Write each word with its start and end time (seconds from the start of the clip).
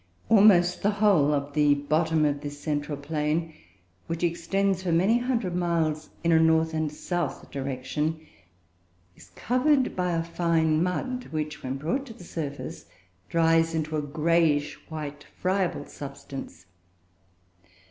Almost 0.29 0.81
the 0.81 0.89
whole 0.97 1.31
of 1.31 1.53
the 1.53 1.75
bottom 1.75 2.25
of 2.25 2.41
this 2.41 2.59
central 2.59 2.97
plain 2.97 3.53
(which 4.07 4.23
extends 4.23 4.81
for 4.81 4.91
many 4.91 5.19
hundred 5.19 5.55
miles 5.55 6.09
in 6.23 6.31
a 6.31 6.39
north 6.39 6.73
and 6.73 6.91
south 6.91 7.51
direction) 7.51 8.19
is 9.15 9.29
covered 9.35 9.95
by 9.95 10.13
a 10.13 10.23
fine 10.23 10.81
mud, 10.81 11.25
which, 11.25 11.61
when 11.61 11.77
brought 11.77 12.07
to 12.07 12.13
the 12.15 12.23
surface, 12.23 12.87
dries 13.29 13.75
into 13.75 13.95
a 13.95 14.01
greyish 14.01 14.73
white 14.89 15.27
friable 15.37 15.85
substance. 15.85 16.65